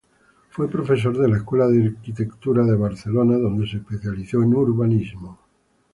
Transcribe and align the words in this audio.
Fue 0.49 0.67
profesor 0.67 1.15
de 1.15 1.27
la 1.27 1.37
Escuela 1.37 1.67
de 1.67 1.85
Arquitectura 1.89 2.63
de 2.63 2.75
Barcelona 2.75 3.37
donde 3.37 3.67
se 3.69 3.77
especializó 3.77 4.41
en 4.41 4.55
urbanismo. 4.55 5.37